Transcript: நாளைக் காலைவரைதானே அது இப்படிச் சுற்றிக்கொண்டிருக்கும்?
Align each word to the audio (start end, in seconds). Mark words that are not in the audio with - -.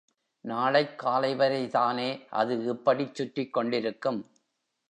நாளைக் 0.45 0.95
காலைவரைதானே 1.03 2.09
அது 2.31 2.65
இப்படிச் 2.65 3.15
சுற்றிக்கொண்டிருக்கும்? 3.15 4.21